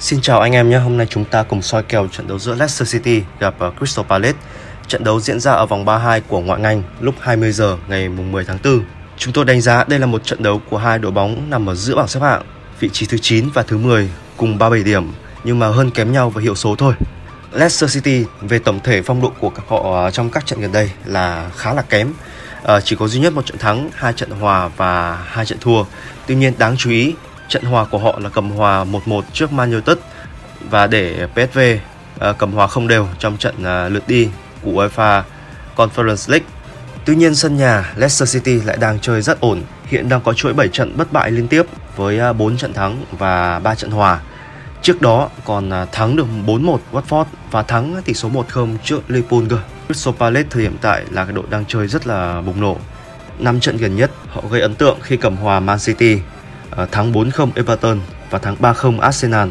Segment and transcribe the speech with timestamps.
[0.00, 2.54] Xin chào anh em nhé, hôm nay chúng ta cùng soi kèo trận đấu giữa
[2.54, 4.38] Leicester City gặp ờ, Crystal Palace.
[4.88, 8.44] Trận đấu diễn ra ở vòng 32 của ngoại ngành lúc 20 giờ ngày 10
[8.44, 8.82] tháng 4.
[9.16, 11.74] Chúng tôi đánh giá đây là một trận đấu của hai đội bóng nằm ở
[11.74, 12.42] giữa bảng xếp hạng,
[12.80, 15.12] vị trí thứ 9 và thứ 10 cùng 37 điểm
[15.44, 16.94] nhưng mà hơn kém nhau về hiệu số thôi.
[17.52, 20.90] Leicester City về tổng thể phong độ của họ ờ, trong các trận gần đây
[21.04, 22.12] là khá là kém.
[22.62, 25.84] À, chỉ có duy nhất một trận thắng, hai trận hòa và hai trận thua.
[26.26, 27.14] Tuy nhiên đáng chú ý
[27.48, 29.98] Trận hòa của họ là cầm hòa 1-1 trước Man United
[30.70, 31.58] và để PSV
[32.20, 34.28] à, cầm hòa không đều trong trận à, lượt đi
[34.62, 35.22] của UEFA
[35.76, 36.46] Conference League.
[37.04, 40.52] Tuy nhiên sân nhà Leicester City lại đang chơi rất ổn, hiện đang có chuỗi
[40.52, 41.62] 7 trận bất bại liên tiếp
[41.96, 44.20] với à, 4 trận thắng và 3 trận hòa.
[44.82, 49.58] Trước đó còn thắng được 4-1 Watford và thắng tỷ số 1-0 trước Liverpool cơ.
[49.86, 52.76] Crystal Palace thời hiện tại là cái đội đang chơi rất là bùng nổ.
[53.38, 56.18] Năm trận gần nhất họ gây ấn tượng khi cầm hòa Man City
[56.70, 59.48] Ờ, thắng 4-0 Everton và thắng 3-0 Arsenal.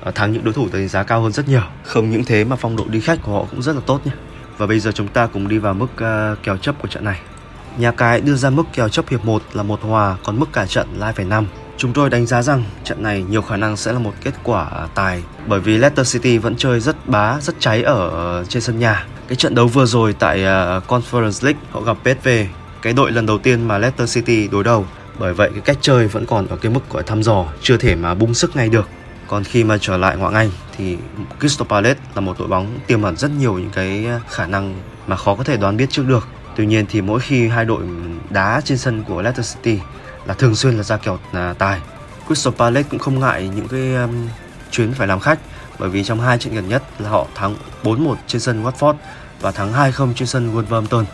[0.00, 1.62] Ờ, thắng những đối thủ đánh giá cao hơn rất nhiều.
[1.84, 4.12] Không những thế mà phong độ đi khách của họ cũng rất là tốt nhé.
[4.58, 7.20] Và bây giờ chúng ta cùng đi vào mức uh, kèo chấp của trận này.
[7.78, 10.66] Nhà cái đưa ra mức kèo chấp hiệp 1 là một hòa còn mức cả
[10.66, 11.44] trận là 2,5
[11.76, 14.70] Chúng tôi đánh giá rằng trận này nhiều khả năng sẽ là một kết quả
[14.94, 19.06] tài bởi vì Leicester City vẫn chơi rất bá, rất cháy ở trên sân nhà.
[19.28, 22.28] Cái trận đấu vừa rồi tại uh, Conference League họ gặp PSV,
[22.82, 24.86] cái đội lần đầu tiên mà Leicester City đối đầu
[25.22, 27.94] bởi vậy cái cách chơi vẫn còn ở cái mức gọi thăm dò chưa thể
[27.94, 28.88] mà bung sức ngay được.
[29.28, 30.96] Còn khi mà trở lại ngoại Anh thì
[31.40, 34.74] Crystal Palace là một đội bóng tiềm ẩn rất nhiều những cái khả năng
[35.06, 36.28] mà khó có thể đoán biết trước được.
[36.56, 37.82] Tuy nhiên thì mỗi khi hai đội
[38.30, 39.80] đá trên sân của Leicester City
[40.26, 41.80] là thường xuyên là ra kèo là tài
[42.26, 44.28] Crystal Palace cũng không ngại những cái um,
[44.70, 45.38] chuyến phải làm khách.
[45.78, 48.94] Bởi vì trong hai trận gần nhất là họ thắng 4-1 trên sân Watford
[49.40, 51.04] và thắng 2-0 trên sân Wolverhampton.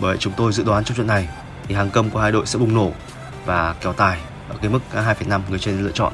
[0.00, 1.28] Bởi chúng tôi dự đoán trong trận này
[1.68, 2.92] thì hàng công của hai đội sẽ bùng nổ
[3.44, 6.12] và kèo tài ở cái mức 2,5 người chơi lựa chọn.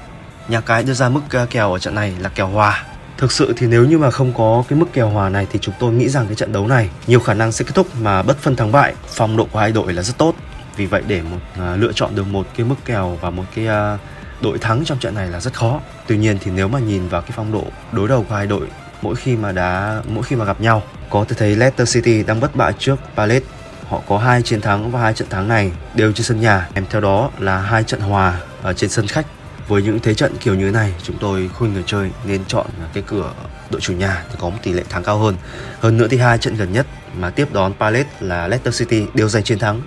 [0.48, 2.84] Nhà cái đưa ra mức ờ, kèo ở trận này là kèo hòa.
[3.16, 5.74] Thực sự thì nếu như mà không có cái mức kèo hòa này thì chúng
[5.78, 8.38] tôi nghĩ rằng cái trận đấu này nhiều khả năng sẽ kết thúc mà bất
[8.38, 8.94] phân thắng bại.
[9.06, 10.34] Phong độ của hai đội là rất tốt.
[10.76, 13.66] Vì vậy để một uh, lựa chọn được một cái mức kèo và một cái
[13.94, 14.00] uh,
[14.40, 15.80] đội thắng trong trận này là rất khó.
[16.06, 18.68] Tuy nhiên thì nếu mà nhìn vào cái phong độ đối đầu của hai đội
[19.02, 22.40] mỗi khi mà đá mỗi khi mà gặp nhau có thể thấy Leicester City đang
[22.40, 23.46] bất bại trước Palace
[23.88, 26.68] Họ có hai chiến thắng và hai trận thắng này đều trên sân nhà.
[26.74, 29.26] Em theo đó là hai trận hòa ở trên sân khách.
[29.68, 32.66] Với những thế trận kiểu như thế này, chúng tôi khuyên người chơi nên chọn
[32.92, 33.32] cái cửa
[33.70, 35.36] đội chủ nhà thì có một tỷ lệ thắng cao hơn.
[35.80, 36.86] Hơn nữa thì hai trận gần nhất
[37.18, 39.82] mà tiếp đón Palace là Leicester City đều giành chiến thắng.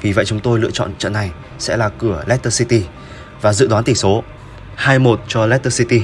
[0.00, 2.84] Vì vậy chúng tôi lựa chọn trận này sẽ là cửa Leicester City
[3.40, 4.22] và dự đoán tỷ số
[4.76, 6.02] 2-1 cho Leicester City.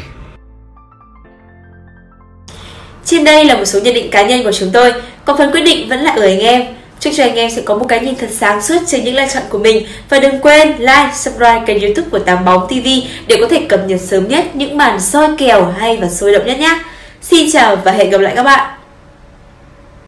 [3.04, 4.92] Trên đây là một số nhận định cá nhân của chúng tôi,
[5.24, 6.79] còn phần quyết định vẫn là ở anh em.
[7.00, 9.26] Chúc cho anh em sẽ có một cái nhìn thật sáng suốt trên những lựa
[9.34, 12.88] chọn của mình và đừng quên like, subscribe kênh youtube của Tám Bóng TV
[13.26, 16.46] để có thể cập nhật sớm nhất những màn soi kèo hay và sôi động
[16.46, 16.78] nhất nhé.
[17.22, 18.79] Xin chào và hẹn gặp lại các bạn.